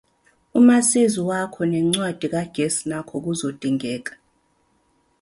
Umazisi 0.59 1.19
wakho 1.29 1.61
nencwadi 1.71 2.25
kagesi 2.33 2.81
nakho 2.89 3.15
kuzodingeka. 3.23 4.11